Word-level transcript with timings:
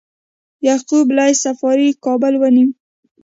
یعقوب 0.67 1.07
لیث 1.17 1.37
صفاري 1.45 1.89
کابل 2.05 2.33
ونیو 2.41 2.69